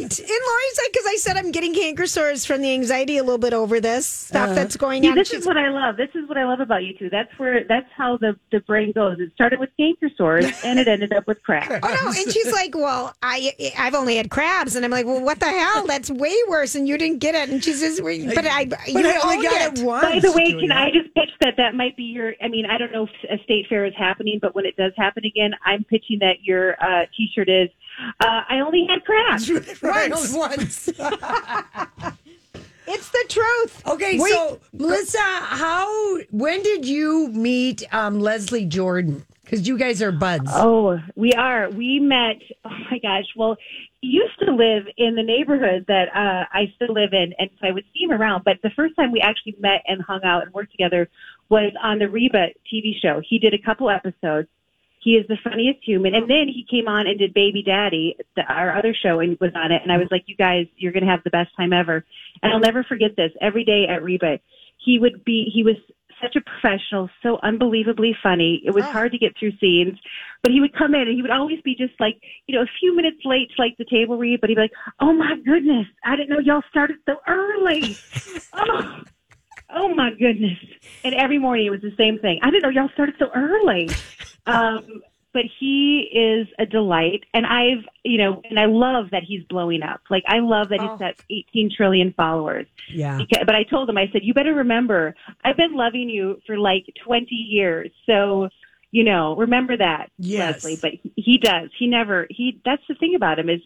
[0.00, 3.38] And Lori's like, because I said I'm getting canker sores from the anxiety a little
[3.38, 5.16] bit over this stuff that's going See, on.
[5.16, 5.96] this She's- is what I love.
[5.96, 7.10] This is what I love about you two.
[7.10, 9.18] That's where that's how the the brain goes.
[9.18, 11.80] It started with canker sores and it ended up with crabs.
[11.82, 12.12] Oh no!
[12.16, 15.46] And she's like, "Well, I I've only had crabs," and I'm like, "Well, what the
[15.48, 15.86] hell?
[15.86, 17.48] That's way worse." And you didn't get it.
[17.48, 20.04] And she says, "But I, But you I only got it, once.
[20.04, 20.68] By the way, Julia.
[20.68, 22.34] can I just pitch that that might be your?
[22.42, 24.92] I mean, I don't know if a state fair is happening, but when it does
[24.96, 27.68] happen again, I'm pitching that your uh, T-shirt is.
[28.20, 29.50] Uh, I only had crabs.
[29.82, 30.88] Right, once.
[32.86, 34.32] It's the truth." Okay, Wait.
[34.32, 39.24] so Melissa, how when did you meet um, Leslie Jordan?
[39.44, 40.48] Because you guys are buds.
[40.54, 41.68] Oh, we are.
[41.70, 42.36] We met.
[42.64, 43.24] Oh my gosh.
[43.34, 43.56] Well,
[44.00, 47.66] he used to live in the neighborhood that uh, I still live in, and so
[47.66, 48.44] I would see him around.
[48.44, 51.08] But the first time we actually met and hung out and worked together
[51.48, 53.20] was on the Reba TV show.
[53.28, 54.48] He did a couple episodes.
[55.02, 58.42] He is the funniest human, and then he came on and did Baby Daddy, the,
[58.42, 59.80] our other show, and was on it.
[59.82, 62.04] And I was like, "You guys, you're going to have the best time ever."
[62.42, 63.32] And I'll never forget this.
[63.40, 64.40] Every day at Reba,
[64.76, 65.50] he would be.
[65.52, 65.76] He was
[66.20, 68.60] such a professional, so unbelievably funny.
[68.64, 68.92] It was oh.
[68.92, 69.98] hard to get through scenes,
[70.42, 72.70] but he would come in and he would always be just like, you know, a
[72.78, 75.86] few minutes late to like the table read, but he'd be like, "Oh my goodness,
[76.04, 77.96] I didn't know y'all started so early."
[78.52, 79.02] oh,
[79.70, 80.58] oh my goodness!
[81.04, 82.38] And every morning it was the same thing.
[82.42, 83.88] I didn't know y'all started so early.
[84.46, 89.44] Um, but he is a delight, and I've, you know, and I love that he's
[89.44, 90.00] blowing up.
[90.10, 92.66] Like I love that he's got 18 trillion followers.
[92.92, 93.18] Yeah.
[93.18, 96.58] Because, but I told him, I said, you better remember, I've been loving you for
[96.58, 97.90] like 20 years.
[98.06, 98.48] So,
[98.90, 100.64] you know, remember that, Yes.
[100.64, 100.78] Leslie.
[100.82, 101.70] But he, he does.
[101.78, 103.60] He never, he, that's the thing about him is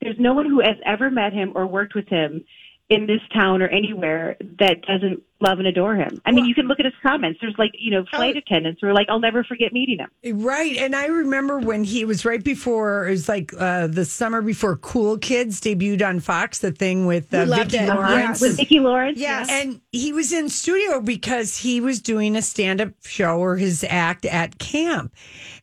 [0.00, 2.44] there's no one who has ever met him or worked with him
[2.92, 6.20] in this town or anywhere that doesn't love and adore him.
[6.26, 7.38] I mean, you can look at his comments.
[7.40, 10.38] There's like, you know, flight attendants who are like, I'll never forget meeting him.
[10.40, 10.76] Right.
[10.76, 14.76] And I remember when he was right before, it was like uh, the summer before
[14.76, 17.88] Cool Kids debuted on Fox, the thing with uh, We loved Vicki it.
[17.88, 18.40] Lawrence.
[18.42, 19.18] With Vicki Lawrence?
[19.18, 19.48] Yes.
[19.50, 24.26] And he was in studio because he was doing a stand-up show or his act
[24.26, 25.14] at camp,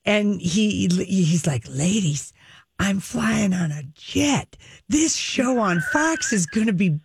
[0.03, 2.33] and he he's like, "Ladies,
[2.79, 4.57] I'm flying on a jet.
[4.87, 6.99] This show on Fox is going to be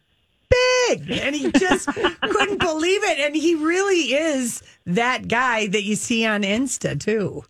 [0.89, 1.89] big," and he just
[2.23, 3.19] couldn't believe it.
[3.19, 7.45] And he really is that guy that you see on Insta too.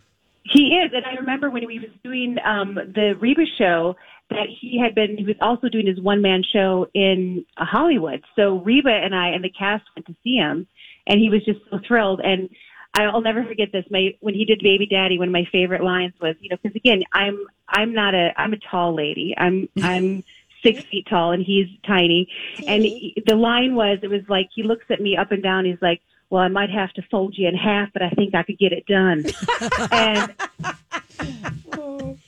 [0.45, 3.97] He is, and I remember when he was doing um, the Reba show
[4.31, 5.17] that he had been.
[5.17, 8.23] He was also doing his one man show in uh, Hollywood.
[8.37, 10.67] So Reba and I and the cast went to see him,
[11.07, 12.21] and he was just so thrilled.
[12.23, 12.51] And
[12.95, 13.85] I'll never forget this.
[13.91, 16.77] My when he did Baby Daddy, one of my favorite lines was, you know, because
[16.77, 19.35] again, I'm I'm not a I'm a tall lady.
[19.37, 20.25] I'm I'm
[20.65, 22.29] six feet tall and he's tiny.
[22.67, 25.65] And he, the line was, it was like he looks at me up and down.
[25.65, 26.01] He's like,
[26.31, 28.73] "Well, I might have to fold you in half, but I think I could get
[28.73, 29.25] it done."
[29.93, 30.35] and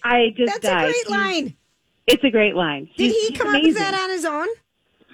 [0.04, 1.56] I just That's a great line.
[2.06, 2.88] It's a great line.
[2.96, 4.46] Did He's- he come up with that on his own?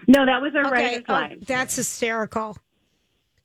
[0.08, 1.38] No, that was our Okay, writer's oh, line.
[1.46, 2.56] that's hysterical.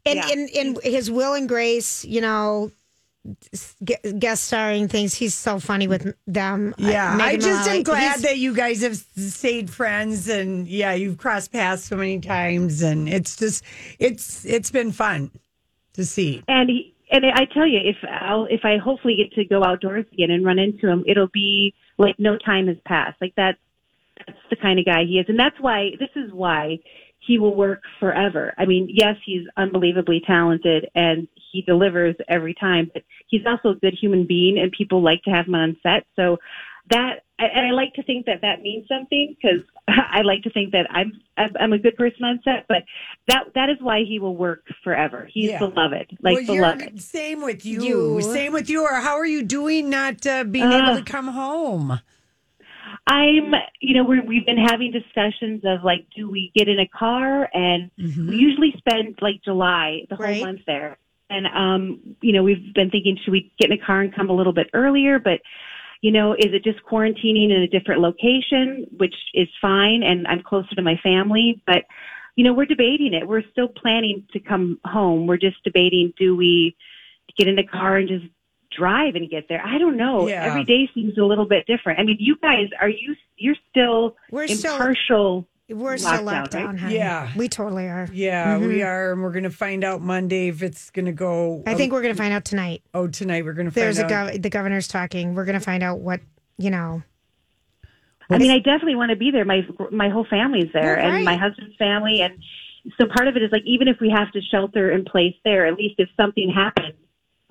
[0.05, 0.29] And Yeah.
[0.29, 2.71] in, in his Will and Grace, you know,
[4.19, 6.73] guest starring things, he's so funny with them.
[6.77, 7.77] Yeah, I Megan just Mullally.
[7.77, 11.95] am glad He's- that you guys have stayed friends, and yeah, you've crossed paths so
[11.97, 13.63] many times, and it's just
[13.99, 15.31] it's it's been fun
[15.93, 16.43] to see.
[16.47, 20.05] And he, and I tell you, if I'll if I hopefully get to go outdoors
[20.13, 23.17] again and run into him, it'll be like no time has passed.
[23.21, 23.57] Like that,
[24.25, 26.79] that's the kind of guy he is, and that's why this is why
[27.19, 28.53] he will work forever.
[28.57, 33.75] I mean, yes, he's unbelievably talented and he delivers every time, but he's also a
[33.75, 36.05] good human being, and people like to have him on set.
[36.15, 36.37] So
[36.89, 40.71] that and I like to think that that means something because I like to think
[40.71, 42.83] that I'm I'm a good person on set, but
[43.27, 45.29] that that is why he will work forever.
[45.31, 45.59] He's Yeah.
[45.59, 47.01] beloved, like well, beloved.
[47.01, 47.83] Same with you.
[47.83, 48.21] You.
[48.21, 48.83] Same with you.
[48.83, 49.89] Or how are you doing?
[49.89, 51.99] Not uh, being Uh, able to come home.
[53.07, 56.87] I'm, you know, we're, we've been having discussions of like, do we get in a
[56.87, 57.49] car?
[57.53, 60.41] And we usually spend like July, the whole Right.
[60.41, 60.97] month there.
[61.29, 64.29] And, um, you know, we've been thinking, should we get in a car and come
[64.29, 65.19] a little bit earlier?
[65.19, 65.39] But,
[66.01, 70.03] you know, is it just quarantining in a different location, which is fine.
[70.03, 71.85] And I'm closer to my family, but,
[72.35, 73.27] you know, we're debating it.
[73.27, 75.27] We're still planning to come home.
[75.27, 76.75] We're just debating, do we
[77.37, 78.25] get in the car and just
[78.75, 79.61] drive and get there?
[79.65, 80.27] I don't know.
[80.27, 80.43] Yeah.
[80.45, 81.99] Every day seems a little bit different.
[81.99, 85.47] I mean, you guys, are you, you're still We're in still- partial.
[85.69, 86.95] We're still lockdown, locked down, honey.
[86.95, 87.29] Yeah.
[87.35, 88.07] We totally are.
[88.13, 88.87] Yeah, we mm-hmm.
[88.87, 91.61] are, and we're going to find out Monday if it's going to go.
[91.67, 92.83] I think we're going to find out tonight.
[92.93, 95.35] Oh, tonight we're going to find There's a gov- the governor's talking.
[95.35, 96.21] We're going to find out what,
[96.57, 97.03] you know.
[98.29, 99.43] I mean, I definitely want to be there.
[99.43, 102.21] My, my whole family's there Well, and my husband's family.
[102.21, 102.41] And
[102.97, 105.65] so part of it is like, even if we have to shelter in place there,
[105.65, 106.95] at least if something happens,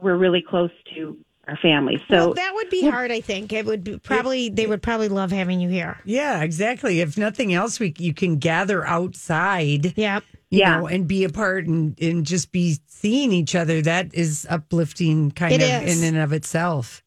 [0.00, 1.16] we're really close to
[1.48, 1.96] our family.
[2.08, 3.52] So well, that would be hard, I think.
[3.52, 5.98] It would be probably, they would probably love having you here.
[6.04, 7.00] Yeah, exactly.
[7.00, 9.96] If nothing else, we you can gather outside.
[9.96, 10.24] Yep.
[10.50, 10.78] You Yeah.
[10.78, 13.82] know, and be apart and, and just be seeing each other.
[13.82, 16.02] That is uplifting, kind It of is.
[16.02, 17.02] in and of itself.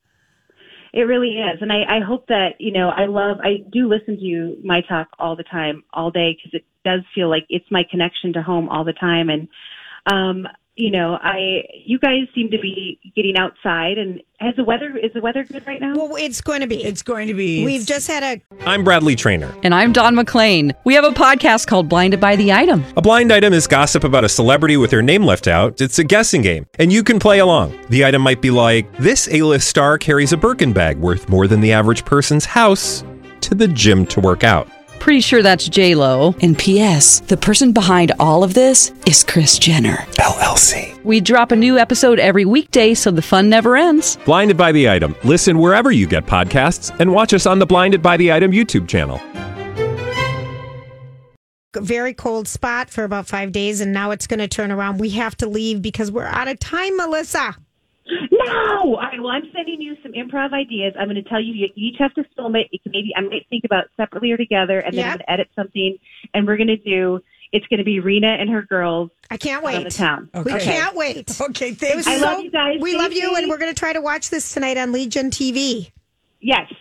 [0.91, 1.61] It really is.
[1.61, 4.81] And I, I hope that, you know, I love, I do listen to you, my
[4.81, 8.41] talk all the time, all day, because it does feel like it's my connection to
[8.41, 9.29] home all the time.
[9.29, 9.47] And,
[10.05, 10.47] um,
[10.79, 15.11] you know, I, you guys seem to be getting outside and has the weather, is
[15.13, 15.93] the weather good right now?
[15.93, 16.81] Well, it's going to be.
[16.81, 17.65] It's going to be.
[17.65, 19.53] We've just had a I'm Bradley Trainer.
[19.61, 20.73] And I'm Don McClain.
[20.85, 22.85] We have a podcast called Blinded by the Item.
[22.95, 25.81] A blind item is gossip about a celebrity with their name left out.
[25.81, 27.77] It's a guessing game, and you can play along.
[27.89, 31.59] The item might be like this: A-list star carries a Birkin bag worth more than
[31.59, 33.03] the average person's house
[33.41, 34.69] to the gym to work out.
[35.09, 36.35] Pretty sure that's J Lo.
[36.39, 37.21] And P.S.
[37.21, 39.95] The person behind all of this is Kris Jenner.
[40.19, 41.03] LLC.
[41.03, 44.17] We drop a new episode every weekday, so the fun never ends.
[44.17, 45.15] Blinded by the item.
[45.23, 48.87] Listen wherever you get podcasts, and watch us on the Blinded by the Item YouTube
[48.87, 49.19] channel.
[51.75, 54.99] very cold spot for about five days, and now it's going to turn around.
[54.99, 57.55] We have to leave because we're out of time, Melissa.
[58.31, 58.95] No.
[58.95, 59.19] All right.
[59.19, 60.93] Well, I'm sending you some improv ideas.
[60.99, 62.67] I'm going to tell you you each have to film it.
[62.71, 65.31] You can maybe I might think about separately or together, and then I'm going to
[65.31, 65.97] edit something,
[66.33, 67.21] and we're going to do.
[67.51, 69.91] It's going to be Rena and her girls I can't out of the wait.
[69.91, 70.29] town.
[70.45, 71.35] We can't wait.
[71.41, 72.05] Okay, It thanks.
[72.05, 72.77] I so- love you guys.
[72.79, 75.31] We Stay love you, and we're going to try to watch this tonight on Legion
[75.31, 75.91] TV.
[76.41, 76.71] Yes,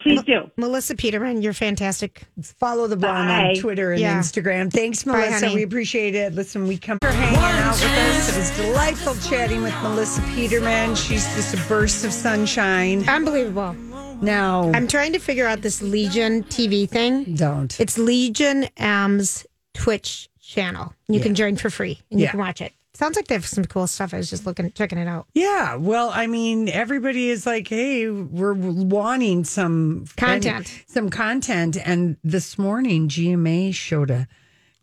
[0.00, 0.50] please do.
[0.56, 2.22] Melissa Peterman, you're fantastic.
[2.42, 3.48] Follow the blonde Bye.
[3.50, 4.18] on Twitter and Yeah.
[4.18, 4.72] Instagram.
[4.72, 5.46] Thanks, Bye, Melissa.
[5.46, 5.54] honey.
[5.56, 6.34] we appreciate it.
[6.34, 8.36] Listen, we come for hanging out with us.
[8.36, 10.94] It was delightful chatting with Melissa Peterman.
[10.94, 13.08] She's just a burst of sunshine.
[13.08, 13.74] Unbelievable.
[14.20, 17.34] Now, I'm trying to figure out this Legion TV thing.
[17.34, 17.78] don't.
[17.80, 20.92] It's Legion M's Twitch channel.
[21.08, 22.30] You can join for free and you Yeah.
[22.32, 22.72] can watch it.
[22.98, 24.12] Sounds like they have some cool stuff.
[24.12, 25.28] I was just looking, checking it out.
[25.32, 30.84] Yeah, well, I mean, everybody is like, "Hey, we're wanting some Content.
[30.88, 34.26] some content." And this morning, GMA showed a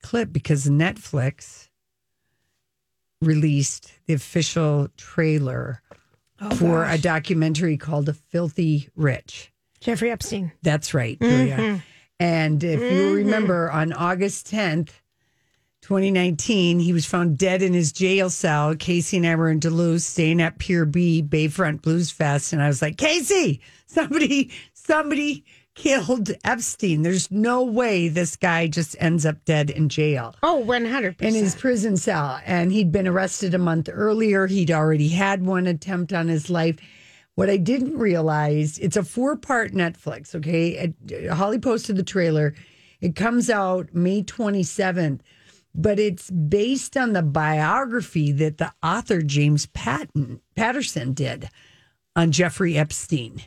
[0.01, 1.67] clip because Netflix
[3.21, 5.81] released the official trailer
[6.39, 9.51] oh, for a documentary called "The Filthy Rich."
[9.81, 10.53] Jeffrey Epstein.
[10.63, 11.57] That's right, Julia.
[11.57, 11.77] Mm-hmm.
[12.21, 13.15] And if you mm-hmm.
[13.15, 14.91] remember, on August 10th,
[15.85, 18.75] 2019, he was found dead in his jail cell.
[18.75, 22.53] Casey and I were in Duluth staying at Pier B, Bayfront Blues Fest.
[22.53, 25.45] And I was like, Casey, somebody, somebody
[25.75, 27.03] killed Epstein.
[27.03, 31.21] There's no way this guy just ends up dead in jail Oh, 100%.
[31.21, 32.39] in his prison cell.
[32.47, 34.47] And he'd been arrested a month earlier.
[34.47, 36.77] He'd already had one attempt on his life.
[37.35, 40.95] What I didn't realize, it's a four part Netflix, okay?
[41.31, 42.55] Holly posted the trailer.
[43.01, 45.19] It comes out May 27th,
[45.75, 51.49] but it's based on the biography that the author James Patton Patterson did
[52.15, 53.41] on Jeffrey Epstein.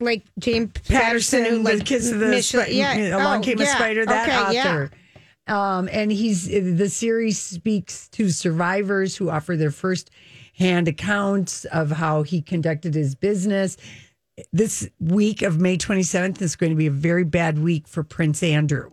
[0.00, 3.16] Like James Patterson, Patterson, who like kiss of the Spi- yeah.
[3.16, 3.74] Along Oh, Came a yeah.
[3.76, 4.60] Spider, that Okay, yeah.
[4.68, 4.90] author.
[5.46, 10.10] Um, and he's the series speaks to survivors who offer their first
[10.58, 13.76] hand accounts of how he conducted his business.
[14.52, 18.42] This week of May 27th is going to be a very bad week for Prince
[18.42, 18.90] Andrew,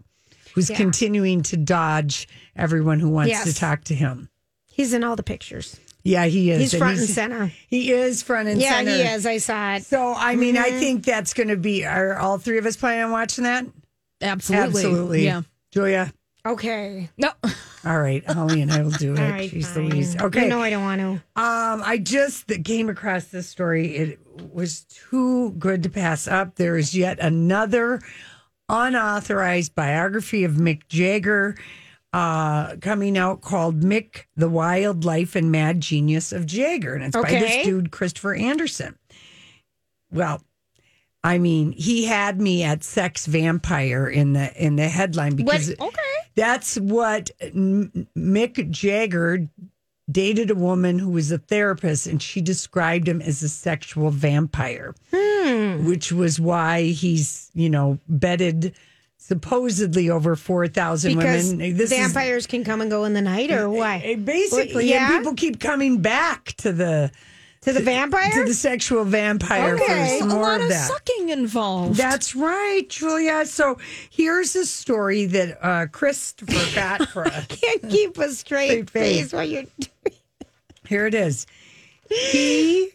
[0.59, 0.75] who's Yeah.
[0.77, 3.45] continuing to dodge everyone who wants Yes.
[3.45, 4.29] to talk to him.
[4.71, 5.77] He's in all the pictures.
[6.03, 6.59] Yeah, he is.
[6.71, 7.51] He's front and center.
[7.67, 8.91] He is front and yeah, center.
[8.91, 9.25] Yeah, he is.
[9.25, 9.83] I saw it.
[9.85, 10.79] So, I mean, I Mhm.
[10.79, 11.85] think that's going to be.
[11.85, 13.65] Are all three of us planning on watching that?
[14.21, 14.65] Absolutely.
[14.67, 15.25] Absolutely.
[15.25, 15.41] Yeah.
[15.71, 16.13] Julia.
[16.45, 17.09] Okay.
[17.17, 17.31] No.
[17.85, 19.19] All right, Holly and I will do it.
[19.19, 19.89] All right, Jeez fine.
[19.89, 20.15] Louise.
[20.19, 20.43] Okay.
[20.43, 21.11] You know I don't want to.
[21.41, 23.95] Um, I just came across this story.
[23.95, 24.19] It
[24.53, 26.55] was too good to pass up.
[26.55, 28.01] There is yet another
[28.69, 31.55] unauthorized biography of Mick Jagger
[32.13, 36.95] uh, coming out called Mick, the Wild Life and Mad Genius of Jagger.
[36.95, 38.97] And it's by this dude, Christopher Andersen.
[40.11, 40.41] Well,
[41.23, 46.01] I mean, he had me at sex vampire in the in the headline because okay.
[46.35, 49.49] that's what Mick Jagger
[50.09, 54.95] dated a woman who was a therapist and she described him as a sexual vampire,
[55.85, 58.73] which was why he's, you know, bedded
[59.17, 61.57] supposedly over 4,000 women.
[61.75, 64.01] This is- vampires can come and go in the night, or why?
[64.03, 65.07] Eh, basically, Well, yeah?
[65.15, 67.11] and people keep coming back to the
[67.61, 70.13] to the vampire to the sexual vampire Okay.
[70.13, 70.87] for some a more lot of of that.
[70.87, 71.95] sucking involved.
[71.97, 73.45] That's right, Julia.
[73.45, 73.77] So
[74.09, 77.45] here's a story that uh, Christopher got for us.
[77.47, 79.17] Can't keep a straight Straight face.
[79.23, 79.63] face while you're.
[79.63, 80.15] doing
[80.87, 81.45] Here it is.
[82.09, 82.91] He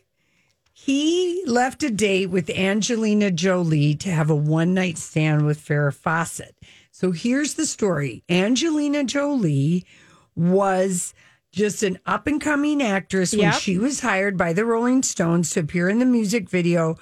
[0.85, 5.95] he left a date with Angelina Jolie to have a one night stand with Farrah
[5.95, 6.55] Fawcett.
[6.91, 8.23] So here's the story.
[8.29, 9.87] Angelina Jolie
[10.37, 11.15] was
[11.53, 15.61] just an up and coming actress when she was hired by the Rolling Stones to
[15.61, 16.97] appear in the music video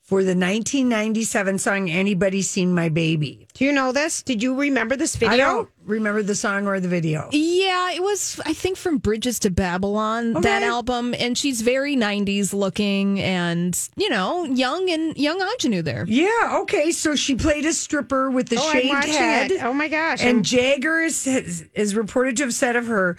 [0.00, 3.48] for the 1997 song Anybody Seen My Baby.
[3.52, 4.22] Do you know this?
[4.22, 5.34] Did you remember this video?
[5.34, 7.28] I don't remember the song or the video.
[7.32, 7.57] Yeah,
[7.94, 11.14] it was, I think, from Bridges to Babylon, that album.
[11.18, 16.04] And she's very 90s looking and, you know, young and young ingenue there.
[16.08, 16.90] Yeah, okay.
[16.92, 19.50] So she played a stripper with the Oh, shaved head.
[19.50, 19.62] it.
[19.62, 20.20] Oh my gosh!
[20.20, 23.16] And I'm- Jagger is, is, is reported to have said of her,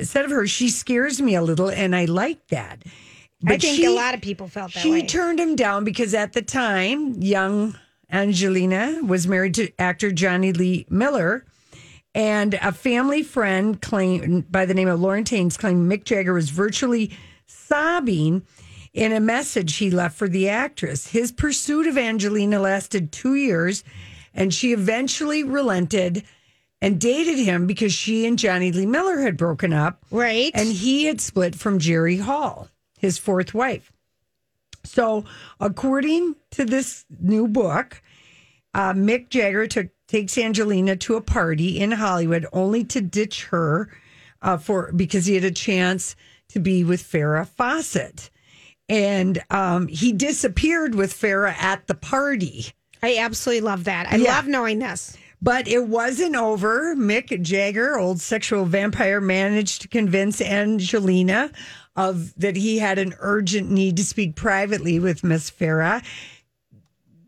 [0.00, 2.82] said of her, she scares me a little, and I like that.
[3.46, 5.06] I think a lot of people felt that she way.
[5.06, 7.76] turned him down because at the time, young
[8.10, 11.44] Angelina was married to actor Jonny Lee Miller.
[12.14, 16.50] And a family friend claimed by the name of Lauren Taines claimed Mick Jagger was
[16.50, 17.10] virtually
[17.46, 18.46] sobbing
[18.92, 21.08] in a message he left for the actress.
[21.08, 23.82] His pursuit of Angelina lasted two years,
[24.32, 26.22] and she eventually relented
[26.80, 30.04] and dated him because she and Jonny Lee Miller had broken up.
[30.10, 30.52] Right.
[30.54, 33.90] And he had split from Jerry Hall, his fourth wife.
[34.84, 35.24] So,
[35.58, 38.02] according to this new book,
[38.74, 43.88] uh, Mick Jagger took takes Angelina to a party in Hollywood, only to ditch her
[44.42, 46.14] uh, for because he had a chance
[46.50, 48.30] to be with Farrah Fawcett,
[48.88, 52.66] and um, he disappeared with Farrah at the party.
[53.02, 54.06] I absolutely love that.
[54.08, 54.36] I Yeah.
[54.36, 55.16] love knowing this.
[55.42, 56.94] But it wasn't over.
[56.94, 61.50] Mick Jagger, old sexual vampire, managed to convince Angelina
[61.96, 66.04] of that he had an urgent need to speak privately with Miss Farrah.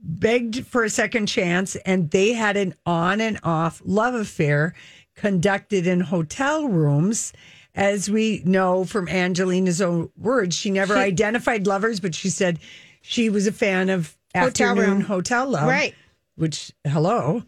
[0.08, 4.74] Begged for a second chance, and they had an on and off love affair
[5.16, 7.32] conducted in hotel rooms.
[7.74, 12.58] As we know from Angelina's own words, she never She- identified lovers, but she said
[13.02, 15.00] she was a fan of Hotel afternoon room.
[15.02, 15.68] hotel love.
[15.68, 15.94] Right.
[16.36, 17.42] Which, hello.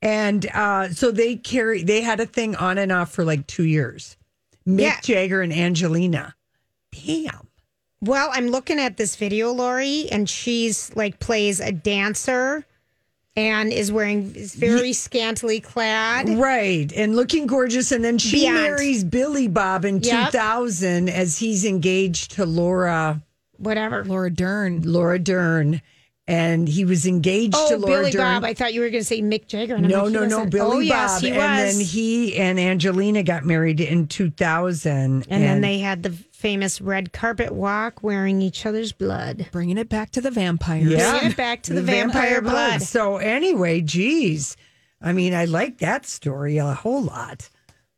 [0.00, 3.64] And uh, so they carry, they had a thing on and off for like two
[3.64, 4.16] years.
[4.66, 5.00] Mick Yeah.
[5.02, 6.34] Jagger and Angelina.
[6.92, 7.45] Damn.
[8.02, 12.64] Well, I'm looking at this video, Lori, and she's like plays a dancer
[13.34, 16.28] and is wearing is very scantily clad.
[16.38, 16.92] Right.
[16.94, 17.92] And looking gorgeous.
[17.92, 18.54] And then she Beyond.
[18.56, 20.26] marries Billy Bob in Yep.
[20.32, 23.22] 2000 as he's engaged to Laura,
[23.58, 24.04] Whatever.
[24.04, 24.82] Laura Dern.
[24.82, 25.80] Laura Dern.
[26.28, 28.20] And he was engaged Oh, to Laura Billy Dern.
[28.20, 28.44] Bob.
[28.44, 29.74] I thought you were going to say Mick Jagger.
[29.76, 30.52] and I'm No, like, he no, no, wasn't.
[30.52, 30.82] Billy oh, Bob.
[30.84, 31.46] yes, he and was.
[31.76, 35.26] then he and Angelina got married in 2000.
[35.30, 36.10] and then they had the
[36.46, 39.48] famous red carpet walk wearing each other's blood.
[39.50, 40.92] Bringing it back to the vampires.
[40.92, 41.10] Yeah.
[41.10, 42.82] Bringing it back to the, vampire, blood.
[42.82, 44.56] So anyway, geez,
[45.02, 47.50] I mean, I like that story a whole lot.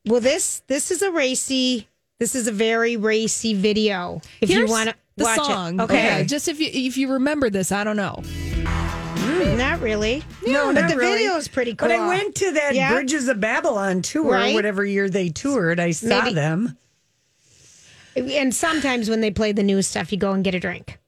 [0.07, 1.88] Well, this this is a racy.
[2.18, 4.22] This is a very racy video.
[4.40, 5.78] If you want to the watch song.
[5.80, 6.24] it, okay.
[6.26, 8.22] Just if you if you remember this, I don't know.
[8.22, 10.24] Mm, not really.
[10.46, 11.18] No, but the really.
[11.18, 11.88] video is pretty cool.
[11.88, 12.94] But I went to that Yeah?
[12.94, 14.55] Bridges of Babylon tour, Right.
[14.55, 15.78] whatever year they toured.
[15.78, 16.78] I saw Maybe- them.
[18.17, 20.99] And sometimes when they play the new stuff, you go and get a drink.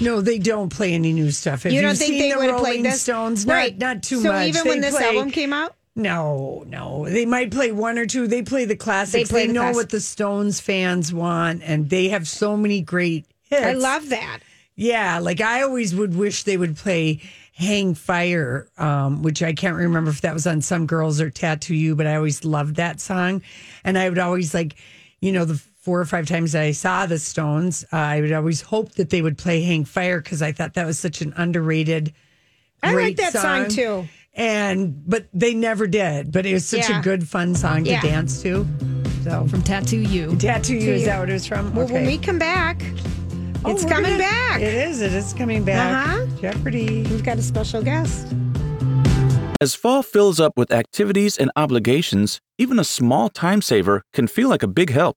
[0.00, 1.62] No, they don't play any new stuff.
[1.64, 3.02] Have you don't you think they the would have played this?
[3.02, 3.46] Stones?
[3.46, 3.78] Not, right?
[3.78, 4.48] not too so much.
[4.48, 7.06] even They when this play- album came out, No, no.
[7.08, 8.26] They might play one or two.
[8.26, 9.30] They play the classics.
[9.30, 13.24] They They, the know what the Stones fans want, and they have so many great
[13.42, 13.64] hits.
[13.64, 14.40] I love that.
[14.74, 17.22] Yeah, like I always would wish they would play
[17.54, 21.74] Hang Fire, um, which I can't remember if that was on Some Girls or Tattoo
[21.74, 23.40] You, but I always loved that song.
[23.84, 24.74] And I would always like,
[25.22, 28.32] you know, the four or five times that I saw the Stones, uh, I would
[28.32, 31.32] always hope that they would play Hang Fire because I thought that was such an
[31.36, 32.12] underrated.
[32.82, 34.08] I like that song, too.
[34.34, 36.32] And but they never did.
[36.32, 36.98] But it was such Yeah.
[36.98, 38.00] a good fun song to Yeah.
[38.02, 38.66] dance to.
[39.22, 40.34] So From Tattoo You.
[40.36, 41.72] Tattoo You, is that what it was from?
[41.72, 41.94] Well, okay.
[41.94, 42.82] when we come back,
[43.64, 44.60] Oh, it's coming gonna- back.
[44.60, 45.00] It is.
[45.02, 46.08] It is coming back.
[46.08, 46.26] Uh-huh.
[46.40, 47.04] Jeopardy.
[47.04, 48.26] We've got a special guest.
[49.60, 54.48] As fall fills up with activities and obligations, even a small time saver can feel
[54.48, 55.16] like a big help.